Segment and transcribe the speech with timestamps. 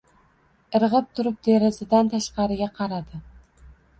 [0.79, 3.21] Irg‘ib turib, derazadan tashqariga qaradi.